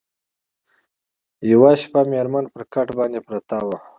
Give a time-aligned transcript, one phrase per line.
[1.51, 3.77] یوه شپه مېرمن پر کټ باندي پرته وه